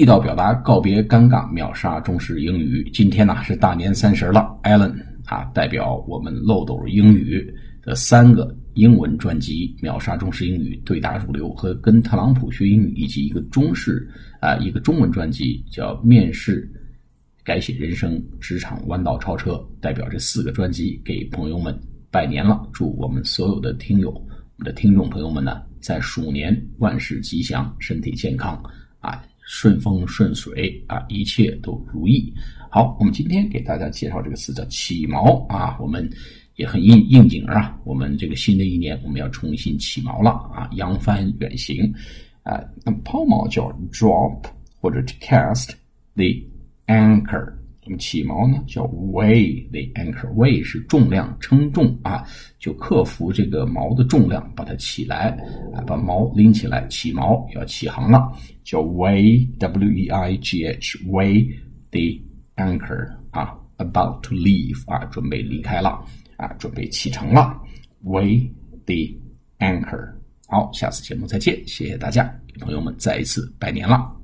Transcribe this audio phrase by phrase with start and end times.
[0.00, 2.90] 地道表达，告别尴尬，秒杀中式英语。
[2.90, 4.94] 今天呢是大年三十了，Allen
[5.26, 14.08] 啊，代表我们漏斗英语的三个英文专辑《秒杀中式英语》对答如流和跟特朗普学英语，以及一个中式
[14.40, 16.66] 啊一个中文专辑叫《面试
[17.44, 21.78] 改写人生职场弯道超车》，代表这四个专辑给朋友们
[22.10, 24.24] 拜年了，祝我们所有的听友、我
[24.56, 28.58] 们的听众朋友们呢，在鼠年万事吉祥，身体健康
[29.00, 29.22] 啊！
[29.52, 32.32] 顺风顺水啊，一切都如意。
[32.70, 36.08] 好，我们今天给大家介绍这个词叫起锚啊，我们
[36.54, 37.76] 也很应应景啊。
[37.82, 41.92] 我们这个新的一年，我们要重新起锚了啊，扬帆远行
[42.44, 42.62] 啊。
[42.84, 44.40] 那么抛锚叫 drop
[44.80, 45.70] 或者是 cast
[46.14, 46.26] the
[46.86, 47.52] anchor。
[47.90, 52.24] 那么起锚呢，叫 weigh the anchor，weigh 是重量，称重啊，
[52.60, 55.36] 就克服这个锚的重量，把它起来
[55.74, 61.44] 啊，把锚拎起来，起锚要起航了，叫 weigh，w e i g h，weigh
[61.90, 66.00] the anchor 啊，about to leave 啊，准备离开了
[66.36, 67.60] 啊，准备启程了
[68.04, 68.48] ，weigh
[68.86, 68.94] the
[69.58, 70.12] anchor。
[70.46, 74.19] 好，下次节目再见，谢谢大家，朋友们再一次拜年了。